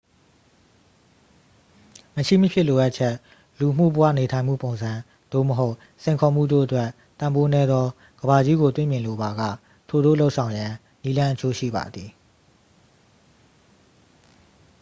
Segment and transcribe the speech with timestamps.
[2.15, 3.15] မရှိမဖြစ်လိုအပ်ချက်
[3.59, 4.91] လူမှု့ဘဝနေထိုင်မှုပုံစံ
[5.31, 6.89] သို့မဟုတ် စိန်ခေါ်မှုတို့အတွက်
[7.19, 7.85] တန်ဖိုးနည်းသော
[8.19, 9.41] ကမ္ဘာကြီးကိုတွေ့မြင်လိုပါက
[9.89, 10.71] ထိုသို့လုပ်ဆောင်ရန်
[11.03, 12.09] နည်းလမ်းအချို့ရှိပါသည်